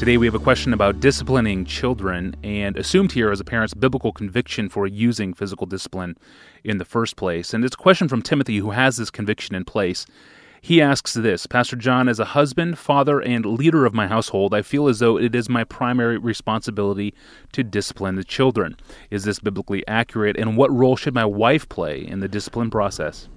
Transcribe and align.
Today 0.00 0.16
we 0.16 0.24
have 0.24 0.34
a 0.34 0.38
question 0.38 0.72
about 0.72 0.98
disciplining 0.98 1.66
children 1.66 2.34
and 2.42 2.74
assumed 2.78 3.12
here 3.12 3.30
as 3.30 3.38
a 3.38 3.44
parent's 3.44 3.74
biblical 3.74 4.12
conviction 4.12 4.70
for 4.70 4.86
using 4.86 5.34
physical 5.34 5.66
discipline 5.66 6.16
in 6.64 6.78
the 6.78 6.86
first 6.86 7.16
place. 7.16 7.52
And 7.52 7.62
it's 7.62 7.74
a 7.74 7.78
question 7.78 8.08
from 8.08 8.22
Timothy 8.22 8.56
who 8.56 8.70
has 8.70 8.96
this 8.96 9.10
conviction 9.10 9.54
in 9.54 9.66
place. 9.66 10.06
He 10.62 10.80
asks 10.80 11.12
this 11.12 11.46
Pastor 11.46 11.76
John, 11.76 12.08
as 12.08 12.18
a 12.18 12.24
husband, 12.24 12.78
father, 12.78 13.20
and 13.20 13.44
leader 13.44 13.84
of 13.84 13.92
my 13.92 14.06
household, 14.06 14.54
I 14.54 14.62
feel 14.62 14.88
as 14.88 15.00
though 15.00 15.18
it 15.18 15.34
is 15.34 15.50
my 15.50 15.64
primary 15.64 16.16
responsibility 16.16 17.12
to 17.52 17.62
discipline 17.62 18.14
the 18.14 18.24
children. 18.24 18.78
Is 19.10 19.24
this 19.24 19.38
biblically 19.38 19.86
accurate? 19.86 20.38
And 20.38 20.56
what 20.56 20.72
role 20.72 20.96
should 20.96 21.12
my 21.12 21.26
wife 21.26 21.68
play 21.68 22.00
in 22.00 22.20
the 22.20 22.28
discipline 22.28 22.70
process? 22.70 23.28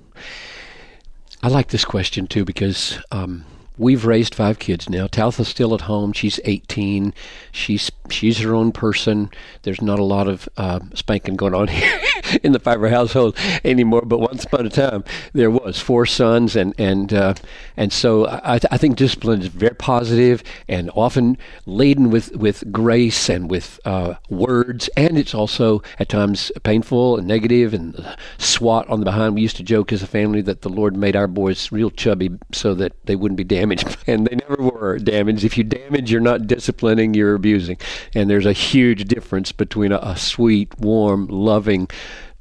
I 1.41 1.49
like 1.49 1.71
this 1.71 1.83
question 1.83 2.25
too 2.25 2.45
because 2.45 2.99
um, 3.11 3.43
we've 3.77 4.05
raised 4.05 4.35
five 4.35 4.59
kids 4.59 4.89
now. 4.89 5.07
Talitha's 5.07 5.47
still 5.47 5.73
at 5.73 5.81
home. 5.81 6.13
She's 6.13 6.39
18. 6.45 7.13
She's 7.51 7.91
she's 8.09 8.39
her 8.39 8.53
own 8.53 8.71
person. 8.71 9.29
There's 9.63 9.81
not 9.81 9.99
a 9.99 10.03
lot 10.03 10.27
of 10.27 10.47
uh, 10.57 10.79
spanking 10.93 11.35
going 11.35 11.53
on 11.53 11.67
here 11.69 11.99
in 12.43 12.51
the 12.51 12.59
Piper 12.59 12.89
household 12.89 13.37
anymore. 13.63 14.03
But 14.05 14.19
once 14.19 14.43
upon 14.45 14.65
a 14.65 14.69
time, 14.69 15.03
there 15.33 15.51
was 15.51 15.79
four 15.79 16.05
sons, 16.05 16.55
and 16.55 16.73
and 16.77 17.13
uh, 17.13 17.33
and 17.77 17.91
so 17.91 18.27
I, 18.27 18.59
I 18.71 18.77
think 18.77 18.97
discipline 18.97 19.41
is 19.41 19.47
very 19.47 19.75
positive 19.75 20.43
and 20.67 20.89
often 20.95 21.37
laden 21.65 22.09
with 22.09 22.35
with 22.35 22.71
grace 22.71 23.29
and 23.29 23.49
with 23.49 23.79
uh, 23.85 24.15
words, 24.29 24.89
and 24.95 25.17
it's 25.17 25.33
also 25.33 25.81
at 25.99 26.09
times 26.09 26.51
painful 26.63 27.17
and 27.17 27.27
negative 27.27 27.73
and 27.73 28.15
swat 28.37 28.87
on 28.89 28.99
the 28.99 29.05
behind. 29.05 29.35
We 29.35 29.41
used 29.41 29.57
to 29.57 29.63
joke 29.63 29.91
as 29.91 30.03
a 30.03 30.07
family 30.07 30.41
that 30.41 30.61
the 30.61 30.69
Lord 30.69 30.95
made 30.95 31.15
our 31.15 31.27
boys 31.27 31.71
real 31.71 31.89
chubby 31.89 32.31
so 32.51 32.73
that 32.75 32.93
they 33.05 33.15
wouldn't 33.15 33.37
be 33.37 33.43
damaged, 33.43 33.62
and 34.07 34.27
they 34.27 34.35
never 34.35 34.61
were 34.61 34.99
damaged. 34.99 35.43
If 35.43 35.57
you 35.57 35.63
damage, 35.63 36.11
you're 36.11 36.21
not 36.21 36.47
disciplining; 36.47 37.13
you're 37.13 37.35
abusing. 37.35 37.77
And 38.13 38.29
there's 38.29 38.45
a 38.45 38.53
huge 38.53 39.05
difference 39.05 39.51
between 39.51 39.91
a, 39.91 39.97
a 39.97 40.17
sweet, 40.17 40.77
warm, 40.79 41.27
loving 41.27 41.89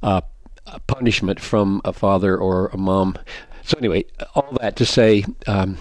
uh, 0.01 0.21
punishment 0.87 1.39
from 1.39 1.81
a 1.85 1.93
father 1.93 2.37
or 2.37 2.67
a 2.67 2.77
mom. 2.77 3.17
So, 3.63 3.77
anyway, 3.77 4.05
all 4.35 4.57
that 4.61 4.75
to 4.77 4.85
say, 4.85 5.23
um, 5.47 5.77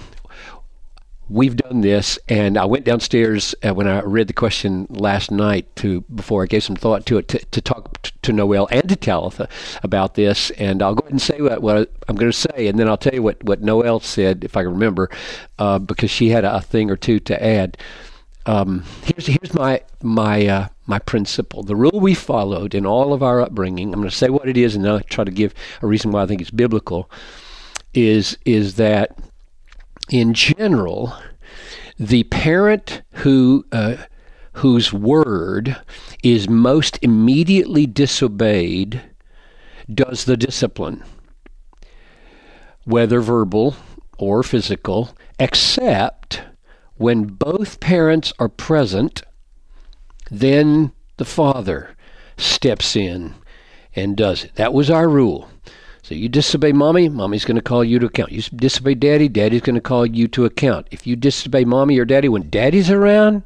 we've 1.33 1.56
done 1.56 1.80
this, 1.80 2.19
and 2.28 2.58
I 2.58 2.64
went 2.64 2.84
downstairs 2.84 3.55
uh, 3.62 3.75
when 3.75 3.88
I 3.88 4.00
read 4.00 4.28
the 4.28 4.33
question 4.33 4.86
last 4.91 5.30
night 5.30 5.75
to 5.77 6.02
before 6.02 6.42
I 6.42 6.47
gave 6.47 6.62
some 6.62 6.77
thought 6.77 7.06
to 7.06 7.19
it 7.19 7.28
to, 7.28 7.38
to 7.38 7.61
talk 7.61 8.02
t- 8.02 8.12
to 8.22 8.33
Noel 8.33 8.69
and 8.70 8.88
to 8.88 8.97
Talitha 8.97 9.48
about 9.83 10.14
this, 10.14 10.50
and 10.53 10.83
I'll 10.83 10.94
go 10.94 11.00
ahead 11.00 11.12
and 11.12 11.22
say 11.22 11.41
what, 11.41 11.62
what 11.62 11.91
I'm 12.08 12.16
going 12.16 12.30
to 12.30 12.36
say, 12.36 12.69
and 12.69 12.78
then 12.78 12.88
I'll 12.88 12.97
tell 12.97 13.14
you 13.14 13.22
what 13.22 13.42
what 13.44 13.62
Noel 13.62 14.00
said 14.00 14.44
if 14.44 14.56
I 14.56 14.62
can 14.62 14.72
remember, 14.72 15.10
uh, 15.58 15.78
because 15.78 16.10
she 16.10 16.28
had 16.28 16.44
a, 16.44 16.56
a 16.56 16.60
thing 16.60 16.91
or 16.91 16.97
two 16.97 17.19
to 17.20 17.44
add 17.44 17.78
um, 18.47 18.84
here's 19.05 19.27
here's 19.27 19.55
my 19.55 19.83
my 20.03 20.47
uh, 20.47 20.69
my 20.86 20.98
principle. 20.98 21.62
The 21.62 21.77
rule 21.77 22.00
we 22.00 22.14
followed 22.14 22.75
in 22.75 22.84
all 22.84 23.12
of 23.12 23.22
our 23.22 23.41
upbringing. 23.41 23.92
I'm 23.92 24.00
going 24.00 24.10
to 24.10 24.16
say 24.16 24.28
what 24.28 24.48
it 24.48 24.56
is, 24.56 24.75
and 24.75 24.84
then 24.84 24.92
I'll 24.92 25.00
try 25.00 25.25
to 25.25 25.30
give 25.30 25.55
a 25.80 25.86
reason 25.86 26.10
why 26.10 26.22
I 26.22 26.27
think 26.27 26.41
it's 26.41 26.50
biblical. 26.50 27.10
Is 27.94 28.36
is 28.44 28.77
that 28.77 29.16
in 30.12 30.34
general, 30.34 31.16
the 31.98 32.24
parent 32.24 33.02
who 33.14 33.64
uh, 33.72 33.96
whose 34.54 34.92
word 34.92 35.80
is 36.22 36.48
most 36.48 36.98
immediately 37.00 37.86
disobeyed 37.86 39.00
does 39.92 40.24
the 40.24 40.36
discipline, 40.36 41.02
whether 42.84 43.20
verbal 43.20 43.74
or 44.19 44.42
physical, 44.42 45.16
except 45.38 46.42
when 46.97 47.24
both 47.24 47.80
parents 47.80 48.32
are 48.38 48.50
present, 48.50 49.22
then 50.30 50.92
the 51.16 51.24
father 51.24 51.97
steps 52.37 52.94
in 52.94 53.34
and 53.97 54.16
does 54.16 54.44
it. 54.44 54.54
That 54.56 54.75
was 54.75 54.91
our 54.91 55.08
rule. 55.08 55.48
So 56.02 56.16
you 56.16 56.28
disobey 56.28 56.72
mommy, 56.72 57.08
mommy's 57.08 57.44
going 57.44 57.56
to 57.56 57.62
call 57.62 57.84
you 57.84 58.00
to 58.00 58.06
account. 58.06 58.32
You 58.32 58.42
disobey 58.42 58.94
daddy, 58.94 59.28
daddy's 59.28 59.60
going 59.60 59.76
to 59.76 59.80
call 59.80 60.04
you 60.04 60.26
to 60.28 60.44
account. 60.44 60.88
If 60.90 61.06
you 61.06 61.14
disobey 61.14 61.64
mommy 61.64 61.96
or 61.98 62.04
daddy 62.04 62.28
when 62.28 62.50
daddy's 62.50 62.90
around, 62.90 63.44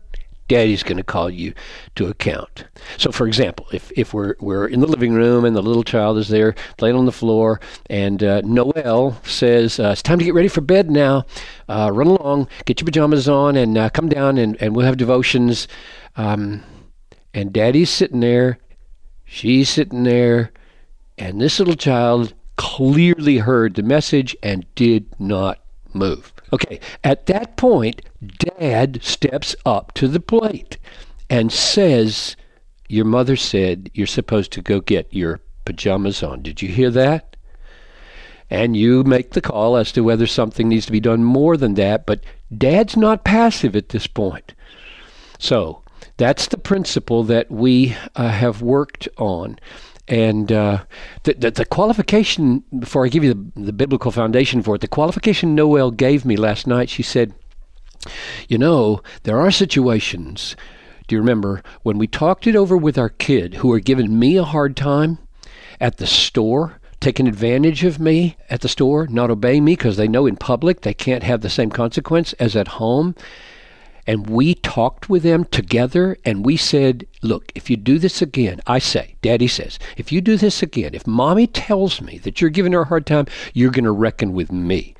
daddy's 0.49 0.83
going 0.83 0.97
to 0.97 1.03
call 1.03 1.29
you 1.29 1.53
to 1.97 2.07
account. 2.07 2.65
So, 2.97 3.13
for 3.13 3.27
example, 3.27 3.67
if, 3.73 3.93
if 3.95 4.15
we're, 4.15 4.37
we're 4.41 4.67
in 4.67 4.81
the 4.81 4.87
living 4.87 5.13
room 5.13 5.45
and 5.45 5.55
the 5.55 5.63
little 5.63 5.83
child 5.83 6.17
is 6.17 6.29
there 6.29 6.55
playing 6.79 6.97
on 6.97 7.05
the 7.05 7.13
floor, 7.13 7.61
and 7.91 8.23
uh, 8.25 8.41
Noel 8.43 9.21
says, 9.25 9.79
uh, 9.79 9.91
It's 9.91 10.03
time 10.03 10.19
to 10.19 10.25
get 10.25 10.35
ready 10.35 10.49
for 10.49 10.63
bed 10.63 10.91
now. 10.91 11.27
Uh, 11.69 11.91
run 11.93 12.07
along, 12.07 12.49
get 12.65 12.81
your 12.81 12.87
pajamas 12.87 13.29
on, 13.29 13.57
and 13.57 13.77
uh, 13.77 13.91
come 13.91 14.09
down, 14.09 14.39
and, 14.39 14.57
and 14.63 14.75
we'll 14.75 14.87
have 14.87 14.97
devotions. 14.97 15.69
Um, 16.17 16.63
and 17.35 17.53
daddy's 17.53 17.91
sitting 17.91 18.21
there, 18.21 18.59
she's 19.27 19.69
sitting 19.69 20.05
there, 20.05 20.53
and 21.19 21.39
this 21.39 21.59
little 21.59 21.75
child 21.75 22.33
clearly 22.57 23.39
heard 23.39 23.75
the 23.75 23.83
message 23.83 24.37
and 24.43 24.67
did 24.75 25.07
not 25.21 25.61
move. 25.93 26.33
Okay, 26.53 26.81
at 27.03 27.27
that 27.27 27.57
point, 27.57 28.03
dad 28.39 29.01
steps 29.03 29.57
up 29.65 29.93
to 29.95 30.09
the 30.09 30.21
plate 30.21 30.79
and 31.29 31.53
says, 31.53 32.37
Your 32.89 33.05
mother 33.05 33.37
said 33.37 33.91
you're 33.95 34.07
supposed 34.07 34.53
to 34.53 34.63
go 34.63 34.81
get 34.81 35.13
your 35.13 35.41
pajamas 35.65 36.23
on. 36.23 36.43
Did 36.43 36.63
you 36.63 36.69
hear 36.69 36.91
that? 36.91 37.37
And 38.49 38.77
you 38.77 39.03
make 39.03 39.33
the 39.33 39.41
call 39.41 39.77
as 39.77 39.91
to 39.93 40.03
whether 40.03 40.27
something 40.27 40.69
needs 40.69 40.87
to 40.87 40.93
be 40.93 41.01
done 41.01 41.25
more 41.25 41.57
than 41.57 41.75
that, 41.75 42.07
but 42.07 42.23
dad's 42.57 42.97
not 42.97 43.25
passive 43.25 43.75
at 43.75 43.89
this 43.89 44.07
point. 44.07 44.55
So, 45.39 45.83
that's 46.17 46.47
the 46.47 46.57
principle 46.57 47.25
that 47.25 47.51
we 47.51 47.97
uh, 48.15 48.29
have 48.29 48.63
worked 48.63 49.09
on. 49.19 49.59
And 50.09 50.53
uh, 50.53 50.85
the, 51.25 51.35
the, 51.35 51.51
the, 51.51 51.65
qualification, 51.65 52.63
before 52.79 53.05
I 53.05 53.09
give 53.09 53.25
you 53.25 53.35
the, 53.35 53.61
the 53.61 53.73
biblical 53.73 54.13
foundation 54.13 54.63
for 54.63 54.77
it, 54.77 54.81
the 54.81 54.89
qualification 54.89 55.55
Noel 55.55 55.91
gave 55.91 56.25
me 56.25 56.37
last 56.37 56.67
night, 56.67 56.89
she 56.89 57.03
said, 57.03 57.35
You 58.49 58.59
know, 58.59 59.03
there 59.25 59.41
are 59.41 59.51
situations, 59.51 60.55
do 61.09 61.17
you 61.17 61.21
remember, 61.21 61.63
when 61.83 61.99
we 61.99 62.07
talked 62.07 62.47
it 62.47 62.55
over 62.55 62.77
with 62.77 62.97
our 62.97 63.09
kid 63.09 63.55
who 63.55 63.73
are 63.73 63.81
giving 63.81 64.17
me 64.17 64.37
a 64.37 64.45
hard 64.45 64.77
time 64.77 65.19
at 65.81 65.97
the 65.97 66.07
store? 66.07 66.81
taking 66.99 67.29
advantage 67.29 67.85
of 67.85 68.01
me 68.01 68.37
at 68.49 68.63
the 68.63 68.69
store, 68.71 69.07
not 69.07 69.31
obeying 69.31 69.63
me 69.63 69.73
because 69.73 69.99
they 69.99 70.09
know 70.09 70.27
in 70.27 70.35
public 70.35 70.81
they 70.81 70.95
can't 70.95 71.23
have 71.23 71.43
the 71.43 71.51
same 71.51 71.71
consequence 71.71 72.33
as 72.35 72.57
at 72.57 72.67
home 72.67 73.15
and 74.07 74.31
we 74.31 74.55
talked 74.55 75.09
with 75.09 75.23
them 75.23 75.45
together 75.45 76.17
and 76.25 76.47
we 76.47 76.57
said, 76.57 77.07
look, 77.23 77.53
if 77.55 77.71
you 77.71 77.77
do 77.77 77.99
this 77.99 78.23
again, 78.23 78.61
I 78.67 78.79
say, 78.79 79.17
Daddy 79.23 79.49
says, 79.49 79.79
if 79.97 80.13
you 80.13 80.21
do 80.21 80.37
this 80.37 80.63
again, 80.63 80.95
if 80.95 81.07
mommy 81.07 81.47
tells 81.47 82.01
me 82.01 82.19
that 82.19 82.41
you're 82.41 82.51
giving 82.51 82.73
her 82.73 82.83
a 82.83 82.87
hard 82.87 83.07
time, 83.07 83.27
you're 83.55 83.71
going 83.71 83.85
to 83.85 83.93
reckon 83.93 84.33
with 84.33 84.53
me. 84.53 84.95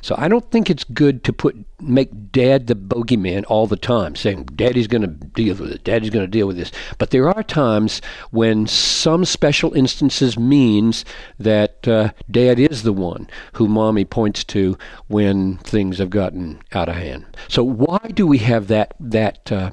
So 0.00 0.14
I 0.18 0.28
don't 0.28 0.50
think 0.50 0.68
it's 0.68 0.84
good 0.84 1.24
to 1.24 1.32
put 1.32 1.56
make 1.80 2.30
dad 2.30 2.68
the 2.68 2.74
bogeyman 2.74 3.44
all 3.48 3.66
the 3.66 3.76
time, 3.76 4.14
saying 4.14 4.44
daddy's 4.54 4.86
going 4.86 5.02
to 5.02 5.08
deal 5.08 5.56
with 5.56 5.72
it, 5.72 5.84
daddy's 5.84 6.10
going 6.10 6.24
to 6.24 6.30
deal 6.30 6.46
with 6.46 6.56
this. 6.56 6.70
But 6.98 7.10
there 7.10 7.28
are 7.28 7.42
times 7.42 8.00
when 8.30 8.66
some 8.66 9.24
special 9.24 9.72
instances 9.74 10.38
means 10.38 11.04
that 11.38 11.86
uh, 11.88 12.10
dad 12.30 12.58
is 12.58 12.82
the 12.82 12.92
one 12.92 13.28
who 13.54 13.68
mommy 13.68 14.04
points 14.04 14.44
to 14.44 14.78
when 15.08 15.58
things 15.58 15.98
have 15.98 16.10
gotten 16.10 16.62
out 16.72 16.88
of 16.88 16.96
hand. 16.96 17.24
So 17.48 17.64
why 17.64 17.98
do 18.14 18.26
we 18.26 18.38
have 18.38 18.68
that 18.68 18.94
that 19.00 19.50
uh, 19.50 19.70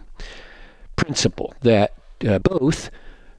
principle 0.99 1.53
that 1.61 1.93
uh, 2.27 2.39
both 2.39 2.91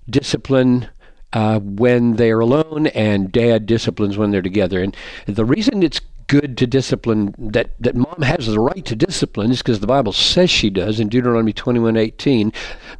discipline 0.09 0.89
uh, 1.33 1.61
when 1.61 2.17
they're 2.17 2.41
alone 2.41 2.89
and 2.89 3.31
dad 3.31 3.67
disciplines 3.67 4.17
when 4.17 4.31
they're 4.31 4.43
together. 4.43 4.83
And 4.83 4.97
the 5.27 5.45
reason 5.45 5.83
it's 5.83 6.01
good 6.27 6.57
to 6.57 6.65
discipline 6.65 7.35
that 7.37 7.71
that 7.81 7.97
mom 7.97 8.23
has 8.23 8.47
the 8.47 8.61
right 8.61 8.85
to 8.85 8.95
discipline 8.95 9.51
is 9.51 9.59
because 9.59 9.81
the 9.81 9.87
Bible 9.87 10.13
says 10.13 10.49
she 10.49 10.71
does 10.71 11.01
in 11.01 11.09
Deuteronomy 11.09 11.53
21:18 11.53 12.53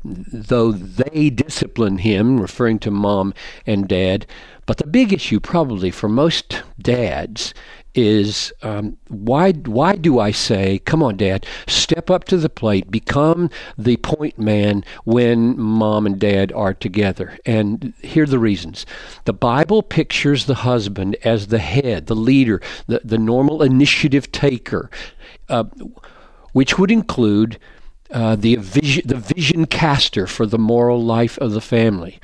though 0.05 0.73
they 0.73 1.31
discipline 1.31 1.99
him 1.99 2.41
referring 2.41 2.81
to 2.81 2.91
mom 2.91 3.33
and 3.67 3.87
dad 3.87 4.27
but 4.71 4.77
the 4.77 4.87
big 4.87 5.13
issue 5.13 5.41
probably 5.41 5.91
for 5.91 6.09
most 6.09 6.63
dads 6.81 7.53
is 7.93 8.53
um, 8.63 8.97
why 9.09 9.51
why 9.51 9.97
do 9.97 10.21
I 10.21 10.31
say, 10.31 10.79
come 10.79 11.03
on, 11.03 11.17
Dad, 11.17 11.45
step 11.67 12.09
up 12.09 12.23
to 12.27 12.37
the 12.37 12.49
plate, 12.49 12.89
become 12.89 13.51
the 13.77 13.97
point 13.97 14.39
man 14.39 14.85
when 15.03 15.59
mom 15.59 16.07
and 16.07 16.21
dad 16.21 16.53
are 16.53 16.73
together? 16.73 17.37
And 17.45 17.95
here 18.01 18.23
are 18.23 18.27
the 18.29 18.39
reasons. 18.39 18.87
The 19.25 19.33
Bible 19.33 19.83
pictures 19.83 20.47
the 20.47 20.55
husband 20.55 21.17
as 21.25 21.49
the 21.49 21.59
head, 21.59 22.07
the 22.07 22.15
leader, 22.15 22.63
the, 22.87 23.01
the 23.03 23.19
normal 23.19 23.65
initiative 23.65 24.31
taker, 24.31 24.89
uh, 25.49 25.65
which 26.53 26.79
would 26.79 26.93
include 26.93 27.59
uh, 28.13 28.37
the 28.37 28.55
vision, 28.55 29.03
the 29.05 29.17
vision 29.17 29.67
caster 29.67 30.29
for 30.29 30.47
the 30.47 30.59
moral 30.59 31.03
life 31.03 31.39
of 31.39 31.51
the 31.51 31.61
family. 31.61 32.21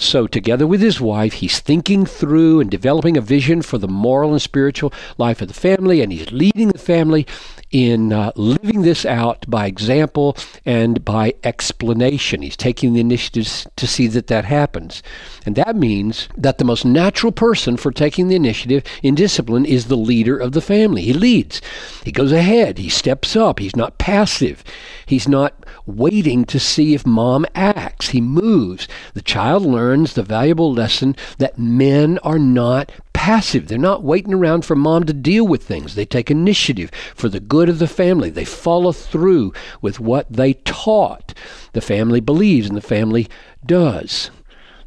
So, 0.00 0.26
together 0.26 0.66
with 0.66 0.80
his 0.80 0.98
wife, 0.98 1.34
he's 1.34 1.60
thinking 1.60 2.06
through 2.06 2.60
and 2.60 2.70
developing 2.70 3.18
a 3.18 3.20
vision 3.20 3.60
for 3.60 3.76
the 3.76 3.86
moral 3.86 4.32
and 4.32 4.40
spiritual 4.40 4.94
life 5.18 5.42
of 5.42 5.48
the 5.48 5.54
family, 5.54 6.00
and 6.00 6.10
he's 6.10 6.32
leading 6.32 6.68
the 6.68 6.78
family 6.78 7.26
in 7.70 8.12
uh, 8.12 8.32
living 8.34 8.82
this 8.82 9.04
out 9.04 9.48
by 9.48 9.66
example 9.66 10.36
and 10.64 11.04
by 11.04 11.34
explanation. 11.44 12.42
He's 12.42 12.56
taking 12.56 12.92
the 12.92 13.00
initiative 13.00 13.66
to 13.76 13.86
see 13.86 14.06
that 14.08 14.26
that 14.26 14.44
happens. 14.44 15.02
And 15.46 15.56
that 15.56 15.76
means 15.76 16.28
that 16.36 16.58
the 16.58 16.64
most 16.64 16.84
natural 16.84 17.32
person 17.32 17.76
for 17.76 17.92
taking 17.92 18.28
the 18.28 18.36
initiative 18.36 18.84
in 19.02 19.14
discipline 19.14 19.64
is 19.64 19.86
the 19.86 19.96
leader 19.96 20.36
of 20.36 20.52
the 20.52 20.60
family. 20.60 21.02
He 21.02 21.12
leads, 21.12 21.60
he 22.04 22.12
goes 22.12 22.32
ahead, 22.32 22.78
he 22.78 22.88
steps 22.88 23.36
up, 23.36 23.58
he's 23.58 23.76
not 23.76 23.98
passive, 23.98 24.64
he's 25.06 25.28
not 25.28 25.54
waiting 25.86 26.44
to 26.46 26.58
see 26.58 26.94
if 26.94 27.06
mom 27.06 27.46
acts, 27.54 28.10
he 28.10 28.20
moves. 28.20 28.88
The 29.14 29.22
child 29.22 29.64
learns 29.64 30.14
the 30.14 30.22
valuable 30.22 30.72
lesson 30.72 31.16
that 31.38 31.58
men 31.58 32.18
are 32.18 32.38
not 32.38 32.92
passive. 33.20 33.68
They're 33.68 33.76
not 33.76 34.02
waiting 34.02 34.32
around 34.32 34.64
for 34.64 34.74
mom 34.74 35.04
to 35.04 35.12
deal 35.12 35.46
with 35.46 35.62
things. 35.62 35.94
They 35.94 36.06
take 36.06 36.30
initiative 36.30 36.90
for 37.14 37.28
the 37.28 37.38
good 37.38 37.68
of 37.68 37.78
the 37.78 37.86
family. 37.86 38.30
They 38.30 38.46
follow 38.46 38.92
through 38.92 39.52
with 39.82 40.00
what 40.00 40.32
they 40.32 40.54
taught. 40.54 41.34
The 41.74 41.82
family 41.82 42.20
believes 42.20 42.66
and 42.66 42.78
the 42.78 42.80
family 42.80 43.28
does. 43.66 44.30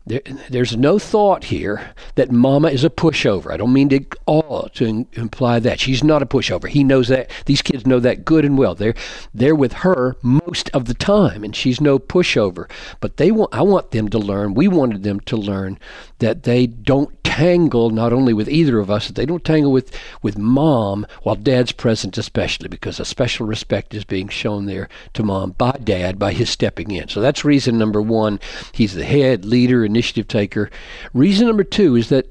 There, 0.05 0.21
there's 0.49 0.75
no 0.75 0.99
thought 0.99 1.45
here 1.45 1.93
that 2.15 2.29
mama 2.29 2.69
is 2.69 2.83
a 2.83 2.89
pushover. 2.89 3.51
I 3.51 3.57
don't 3.57 3.71
mean 3.71 3.87
to 3.89 4.05
all 4.25 4.67
to 4.73 5.07
imply 5.13 5.59
that 5.59 5.79
she's 5.79 6.03
not 6.03 6.21
a 6.21 6.25
pushover. 6.25 6.67
He 6.67 6.83
knows 6.83 7.07
that. 7.07 7.31
These 7.45 7.61
kids 7.61 7.87
know 7.87 8.01
that 8.01 8.25
good 8.25 8.43
and 8.43 8.57
well. 8.57 8.75
They're 8.75 8.95
they're 9.33 9.55
with 9.55 9.73
her 9.73 10.17
most 10.21 10.69
of 10.71 10.85
the 10.85 10.93
time, 10.93 11.43
and 11.43 11.55
she's 11.55 11.79
no 11.79 11.99
pushover. 11.99 12.69
But 12.99 13.15
they 13.15 13.31
want. 13.31 13.53
I 13.53 13.61
want 13.61 13.91
them 13.91 14.09
to 14.09 14.19
learn. 14.19 14.53
We 14.53 14.67
wanted 14.67 15.03
them 15.03 15.21
to 15.21 15.37
learn 15.37 15.79
that 16.19 16.43
they 16.43 16.67
don't 16.67 17.23
tangle 17.33 17.89
not 17.89 18.13
only 18.13 18.31
with 18.31 18.47
either 18.47 18.77
of 18.77 18.91
us, 18.91 19.07
that 19.07 19.15
they 19.15 19.25
don't 19.25 19.43
tangle 19.43 19.71
with, 19.71 19.91
with 20.21 20.37
mom 20.37 21.03
while 21.23 21.35
dad's 21.35 21.71
present, 21.71 22.15
especially 22.15 22.67
because 22.67 22.99
a 22.99 23.05
special 23.05 23.47
respect 23.47 23.95
is 23.95 24.03
being 24.03 24.27
shown 24.27 24.67
there 24.67 24.87
to 25.13 25.23
mom 25.23 25.49
by 25.51 25.71
dad 25.83 26.19
by 26.19 26.31
his 26.31 26.47
stepping 26.47 26.91
in. 26.91 27.07
So 27.07 27.21
that's 27.21 27.43
reason 27.43 27.79
number 27.79 28.01
one. 28.03 28.39
He's 28.71 28.93
the 28.93 29.03
head, 29.03 29.45
leader, 29.45 29.83
initiative 29.93 30.27
taker. 30.27 30.69
Reason 31.13 31.47
number 31.47 31.63
two 31.63 31.95
is 31.95 32.09
that 32.09 32.27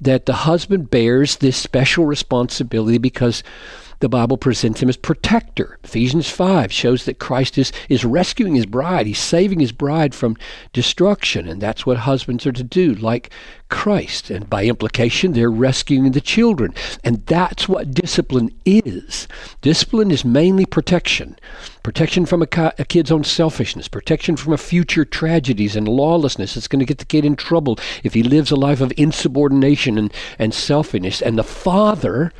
that 0.00 0.26
the 0.26 0.34
husband 0.34 0.90
bears 0.90 1.36
this 1.36 1.56
special 1.56 2.04
responsibility 2.04 2.98
because 2.98 3.42
the 4.00 4.08
Bible 4.08 4.36
presents 4.36 4.82
him 4.82 4.88
as 4.90 4.96
protector. 4.96 5.78
Ephesians 5.82 6.28
5 6.28 6.70
shows 6.70 7.06
that 7.06 7.18
Christ 7.18 7.56
is, 7.56 7.72
is 7.88 8.04
rescuing 8.04 8.54
his 8.54 8.66
bride. 8.66 9.06
He's 9.06 9.18
saving 9.18 9.60
his 9.60 9.72
bride 9.72 10.14
from 10.14 10.36
destruction. 10.74 11.48
And 11.48 11.62
that's 11.62 11.86
what 11.86 11.98
husbands 11.98 12.46
are 12.46 12.52
to 12.52 12.62
do, 12.62 12.94
like 12.94 13.30
Christ. 13.70 14.30
And 14.30 14.50
by 14.50 14.64
implication, 14.64 15.32
they're 15.32 15.50
rescuing 15.50 16.12
the 16.12 16.20
children. 16.20 16.74
And 17.02 17.24
that's 17.24 17.68
what 17.68 17.92
discipline 17.92 18.50
is. 18.66 19.28
Discipline 19.62 20.10
is 20.10 20.24
mainly 20.24 20.66
protection 20.66 21.36
protection 21.86 22.26
from 22.26 22.42
a, 22.42 22.72
a 22.80 22.84
kid's 22.84 23.12
own 23.12 23.22
selfishness, 23.22 23.86
protection 23.86 24.34
from 24.34 24.52
a 24.52 24.58
future 24.58 25.04
tragedies 25.04 25.76
and 25.76 25.86
lawlessness 25.86 26.54
that's 26.54 26.66
going 26.66 26.80
to 26.80 26.84
get 26.84 26.98
the 26.98 27.04
kid 27.04 27.24
in 27.24 27.36
trouble 27.36 27.78
if 28.02 28.12
he 28.12 28.24
lives 28.24 28.50
a 28.50 28.56
life 28.56 28.80
of 28.80 28.92
insubordination 28.96 29.85
and, 29.86 30.12
and 30.38 30.52
selfishness. 30.52 31.22
And 31.22 31.38
the 31.38 31.44
father 31.44 32.32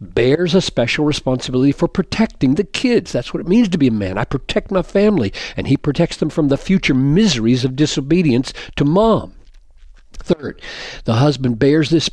bears 0.00 0.54
a 0.54 0.60
special 0.60 1.04
responsibility 1.04 1.72
for 1.72 1.88
protecting 1.88 2.54
the 2.54 2.64
kids. 2.64 3.12
That's 3.12 3.32
what 3.32 3.40
it 3.40 3.48
means 3.48 3.68
to 3.70 3.78
be 3.78 3.88
a 3.88 3.92
man. 3.92 4.18
I 4.18 4.24
protect 4.24 4.70
my 4.70 4.82
family, 4.82 5.32
and 5.56 5.66
he 5.66 5.76
protects 5.76 6.16
them 6.16 6.30
from 6.30 6.48
the 6.48 6.56
future 6.56 6.94
miseries 6.94 7.64
of 7.64 7.76
disobedience 7.76 8.52
to 8.76 8.84
mom. 8.84 9.34
Third, 10.12 10.60
the 11.04 11.14
husband 11.14 11.58
bears 11.58 11.90
this 11.90 12.10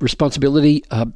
responsibility 0.00 0.84
uh, 0.90 1.06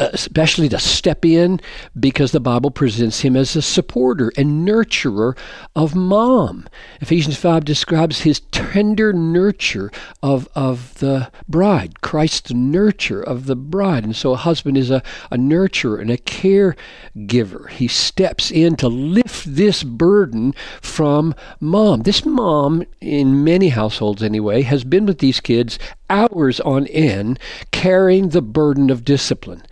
especially 0.00 0.68
to 0.70 0.78
step 0.78 1.24
in 1.24 1.60
because 1.98 2.32
the 2.32 2.40
Bible 2.40 2.70
presents 2.70 3.20
him 3.20 3.36
as 3.36 3.54
a 3.54 3.62
supporter 3.62 4.32
and 4.36 4.66
nurturer 4.66 5.36
of 5.76 5.94
mom. 5.94 6.66
Ephesians 7.00 7.36
5 7.36 7.64
describes 7.64 8.22
his 8.22 8.40
tender 8.50 9.12
nurture 9.12 9.90
of, 10.22 10.48
of 10.54 10.98
the 10.98 11.30
bride, 11.48 12.00
Christ's 12.00 12.52
nurture 12.52 13.22
of 13.22 13.46
the 13.46 13.56
bride. 13.56 14.04
And 14.04 14.16
so 14.16 14.32
a 14.32 14.36
husband 14.36 14.78
is 14.78 14.90
a, 14.90 15.02
a 15.30 15.36
nurturer 15.36 16.00
and 16.00 16.10
a 16.10 16.16
caregiver. 16.16 17.68
He 17.68 17.86
steps 17.86 18.50
in 18.50 18.76
to 18.76 18.88
lift 18.88 19.54
this 19.54 19.82
burden 19.82 20.54
from 20.80 21.34
mom. 21.60 22.02
This 22.02 22.24
mom, 22.24 22.84
in 23.00 23.44
many 23.44 23.68
households 23.68 24.22
anyway, 24.22 24.62
has 24.62 24.84
been 24.84 25.04
with 25.04 25.18
these 25.18 25.40
kids 25.40 25.78
hours 26.10 26.60
on 26.60 26.86
end 26.88 27.38
carrying 27.70 28.28
the 28.30 28.42
burden 28.42 28.90
of 28.90 29.04
discipline. 29.04 29.62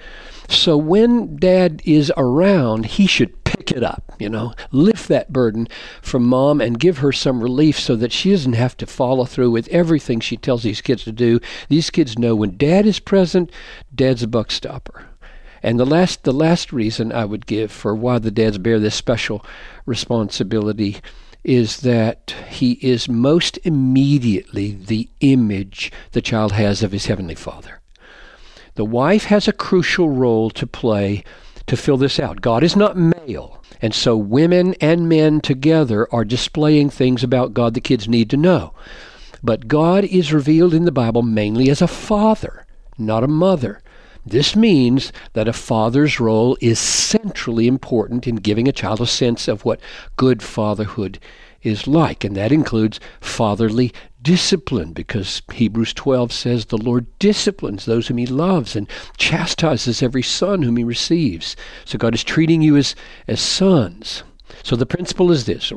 So 0.48 0.78
when 0.78 1.36
dad 1.36 1.82
is 1.84 2.10
around, 2.16 2.86
he 2.86 3.06
should 3.06 3.44
pick 3.44 3.70
it 3.70 3.82
up, 3.82 4.02
you 4.18 4.30
know, 4.30 4.54
lift 4.72 5.08
that 5.08 5.30
burden 5.30 5.68
from 6.00 6.24
mom 6.24 6.60
and 6.60 6.80
give 6.80 6.98
her 6.98 7.12
some 7.12 7.42
relief 7.42 7.78
so 7.78 7.96
that 7.96 8.12
she 8.12 8.30
doesn't 8.30 8.54
have 8.54 8.76
to 8.78 8.86
follow 8.86 9.26
through 9.26 9.50
with 9.50 9.68
everything 9.68 10.20
she 10.20 10.38
tells 10.38 10.62
these 10.62 10.80
kids 10.80 11.04
to 11.04 11.12
do. 11.12 11.38
These 11.68 11.90
kids 11.90 12.18
know 12.18 12.34
when 12.34 12.56
dad 12.56 12.86
is 12.86 12.98
present, 12.98 13.52
dad's 13.94 14.22
a 14.22 14.26
buck 14.26 14.50
stopper. 14.50 15.06
And 15.62 15.78
the 15.78 15.84
last 15.84 16.22
the 16.22 16.32
last 16.32 16.72
reason 16.72 17.12
I 17.12 17.24
would 17.24 17.46
give 17.46 17.72
for 17.72 17.94
why 17.94 18.18
the 18.18 18.30
dads 18.30 18.58
bear 18.58 18.78
this 18.78 18.94
special 18.94 19.44
responsibility 19.86 20.98
is 21.44 21.80
that 21.80 22.34
he 22.48 22.72
is 22.72 23.08
most 23.08 23.58
immediately 23.64 24.72
the 24.72 25.08
image 25.20 25.92
the 26.12 26.22
child 26.22 26.52
has 26.52 26.82
of 26.82 26.92
his 26.92 27.06
heavenly 27.06 27.34
father. 27.34 27.80
The 28.74 28.84
wife 28.84 29.24
has 29.24 29.48
a 29.48 29.52
crucial 29.52 30.08
role 30.08 30.50
to 30.50 30.66
play 30.66 31.24
to 31.66 31.76
fill 31.76 31.96
this 31.96 32.18
out. 32.18 32.40
God 32.40 32.62
is 32.62 32.76
not 32.76 32.96
male. 32.96 33.62
And 33.80 33.94
so 33.94 34.16
women 34.16 34.74
and 34.80 35.08
men 35.08 35.40
together 35.40 36.12
are 36.12 36.24
displaying 36.24 36.90
things 36.90 37.22
about 37.22 37.54
God 37.54 37.74
the 37.74 37.80
kids 37.80 38.08
need 38.08 38.30
to 38.30 38.36
know. 38.36 38.74
But 39.42 39.68
God 39.68 40.04
is 40.04 40.32
revealed 40.32 40.74
in 40.74 40.84
the 40.84 40.92
Bible 40.92 41.22
mainly 41.22 41.70
as 41.70 41.80
a 41.80 41.86
father, 41.86 42.66
not 42.96 43.22
a 43.22 43.28
mother. 43.28 43.82
This 44.26 44.54
means 44.54 45.12
that 45.32 45.48
a 45.48 45.52
father's 45.52 46.20
role 46.20 46.56
is 46.60 46.78
centrally 46.78 47.66
important 47.66 48.26
in 48.26 48.36
giving 48.36 48.68
a 48.68 48.72
child 48.72 49.00
a 49.00 49.06
sense 49.06 49.48
of 49.48 49.64
what 49.64 49.80
good 50.16 50.42
fatherhood 50.42 51.18
is 51.62 51.86
like, 51.86 52.24
and 52.24 52.36
that 52.36 52.52
includes 52.52 53.00
fatherly 53.20 53.92
discipline 54.22 54.92
because 54.92 55.42
Hebrews 55.52 55.92
12 55.94 56.32
says 56.32 56.66
the 56.66 56.76
Lord 56.76 57.06
disciplines 57.18 57.84
those 57.84 58.08
whom 58.08 58.18
he 58.18 58.26
loves 58.26 58.76
and 58.76 58.88
chastises 59.16 60.02
every 60.02 60.22
son 60.22 60.62
whom 60.62 60.76
he 60.76 60.84
receives. 60.84 61.56
So 61.84 61.98
God 61.98 62.14
is 62.14 62.24
treating 62.24 62.62
you 62.62 62.76
as, 62.76 62.94
as 63.26 63.40
sons. 63.40 64.22
So 64.62 64.76
the 64.76 64.86
principle 64.86 65.30
is 65.30 65.46
this, 65.46 65.72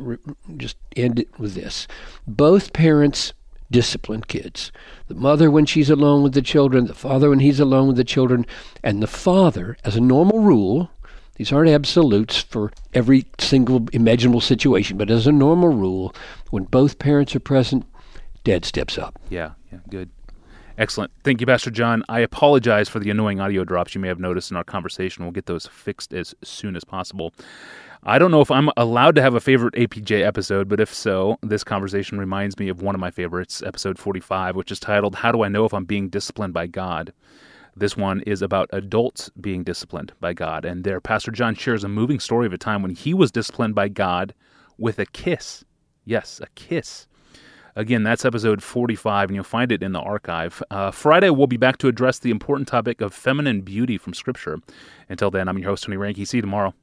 just 0.58 0.78
end 0.96 1.20
it 1.20 1.40
with 1.40 1.54
this. 1.54 1.88
Both 2.28 2.74
parents 2.74 3.34
discipline 3.72 4.22
kids. 4.22 4.72
The 5.08 5.16
mother 5.16 5.50
when 5.50 5.66
she's 5.66 5.90
alone 5.90 6.22
with 6.22 6.34
the 6.34 6.42
children, 6.42 6.86
the 6.86 6.94
father 6.94 7.30
when 7.30 7.40
he's 7.40 7.60
alone 7.60 7.88
with 7.88 7.98
the 7.98 8.04
children, 8.04 8.46
and 8.84 9.02
the 9.02 9.08
father, 9.08 9.78
as 9.84 9.96
a 9.96 10.02
normal 10.02 10.40
rule, 10.40 10.92
these 11.36 11.52
aren't 11.52 11.70
absolutes 11.70 12.38
for 12.38 12.72
every 12.94 13.26
single 13.40 13.88
imaginable 13.94 14.42
situation, 14.42 14.98
but 14.98 15.10
as 15.10 15.26
a 15.26 15.32
normal 15.32 15.70
rule, 15.70 16.14
when 16.52 16.66
both 16.66 17.00
parents 17.00 17.36
are 17.36 17.40
present, 17.40 17.86
dad 18.44 18.66
steps 18.66 18.98
up. 18.98 19.20
Yeah, 19.30 19.52
yeah, 19.72 19.80
good. 19.90 20.10
Excellent. 20.78 21.12
Thank 21.24 21.42
you, 21.42 21.48
Pastor 21.48 21.70
John. 21.70 22.04
I 22.10 22.22
apologize 22.22 22.90
for 22.90 23.00
the 23.00 23.10
annoying 23.10 23.40
audio 23.40 23.64
drops 23.64 23.94
you 23.94 24.02
may 24.02 24.08
have 24.08 24.20
noticed 24.20 24.52
in 24.52 24.58
our 24.58 24.64
conversation. 24.64 25.24
We'll 25.24 25.32
get 25.32 25.46
those 25.46 25.68
fixed 25.68 26.14
as 26.14 26.34
soon 26.44 26.76
as 26.76 26.84
possible. 26.84 27.34
I 28.04 28.18
don't 28.18 28.32
know 28.32 28.42
if 28.42 28.50
I'm 28.50 28.72
allowed 28.78 29.14
to 29.16 29.22
have 29.22 29.36
a 29.36 29.40
favorite 29.40 29.76
APJ 29.76 30.26
episode, 30.26 30.68
but 30.68 30.80
if 30.80 30.92
so, 30.92 31.38
this 31.44 31.64
conversation 31.64 32.18
reminds 32.18 32.58
me 32.58 32.68
of 32.68 32.82
one 32.82 32.96
of 32.96 33.02
my 33.02 33.12
favorites, 33.12 33.62
episode 33.62 34.00
45, 34.00 34.56
which 34.56 34.72
is 34.72 34.80
titled, 34.80 35.14
How 35.14 35.32
Do 35.32 35.44
I 35.44 35.50
Know 35.50 35.66
If 35.66 35.74
I'm 35.74 35.86
Being 35.86 36.10
Disciplined 36.10 36.52
by 36.52 36.66
God? 36.66 37.14
This 37.76 37.96
one 37.96 38.22
is 38.22 38.42
about 38.42 38.72
adults 38.74 39.30
being 39.40 39.64
disciplined 39.64 40.14
by 40.20 40.34
God. 40.34 40.66
And 40.66 40.84
there, 40.84 41.00
Pastor 41.00 41.30
John 41.30 41.54
shares 41.54 41.84
a 41.84 41.88
moving 41.88 42.20
story 42.20 42.48
of 42.48 42.54
a 42.54 42.58
time 42.58 42.82
when 42.82 42.90
he 42.90 43.14
was 43.14 43.32
disciplined 43.32 43.76
by 43.76 43.88
God 43.88 44.34
with 44.80 44.98
a 44.98 45.06
kiss. 45.06 45.64
Yes, 46.04 46.42
a 46.44 46.48
kiss. 46.56 47.08
Again, 47.76 48.02
that's 48.02 48.26
episode 48.26 48.64
45, 48.64 49.30
and 49.30 49.36
you'll 49.36 49.44
find 49.44 49.72
it 49.72 49.84
in 49.84 49.92
the 49.92 50.02
archive. 50.02 50.64
Uh, 50.72 50.90
Friday, 50.90 51.30
we'll 51.30 51.46
be 51.46 51.56
back 51.56 51.78
to 51.78 51.88
address 51.88 52.18
the 52.18 52.32
important 52.32 52.68
topic 52.68 53.00
of 53.00 53.14
feminine 53.14 53.62
beauty 53.62 54.00
from 54.00 54.16
Scripture. 54.16 54.58
Until 55.08 55.30
then, 55.30 55.48
I'm 55.48 55.60
your 55.60 55.70
host, 55.70 55.84
Tony 55.84 55.98
Reinke. 55.98 56.28
See 56.28 56.38
you 56.38 56.42
tomorrow. 56.42 56.74